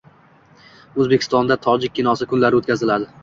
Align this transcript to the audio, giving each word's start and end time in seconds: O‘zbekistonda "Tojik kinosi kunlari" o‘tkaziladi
O‘zbekistonda 1.03 1.57
"Tojik 1.67 1.95
kinosi 1.99 2.29
kunlari" 2.33 2.61
o‘tkaziladi 2.63 3.13